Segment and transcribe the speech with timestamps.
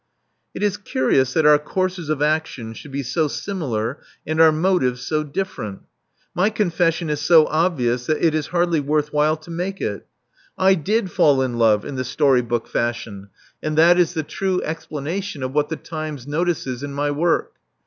[0.55, 5.01] "It is curious that our courses of action should be so similar and our motives
[5.01, 5.81] so different!
[6.33, 10.07] My con fession is so obvious that it is hardly worth while to make it.
[10.57, 14.23] I did fall in love in the story book fashion: Love Among the Artists 391
[14.23, 17.51] and that is the true explanation of what the Times notices in my work.